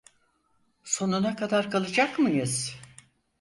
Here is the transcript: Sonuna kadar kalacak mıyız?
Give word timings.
Sonuna 0.83 1.35
kadar 1.35 1.71
kalacak 1.71 2.19
mıyız? 2.19 2.75